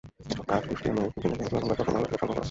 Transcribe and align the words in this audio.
এসব 0.29 0.43
কাঠ 0.49 0.61
কুষ্টিয়া, 0.69 0.93
মেহেরপুর, 0.95 1.19
ঝিনাইদহ, 1.21 1.45
চুয়াডাঙ্গা, 1.49 1.73
যশোর, 1.79 1.87
মাগুরা 1.93 2.05
থেকে 2.09 2.17
সংগ্রহ 2.17 2.21
করা 2.25 2.31
হয়। 2.33 2.39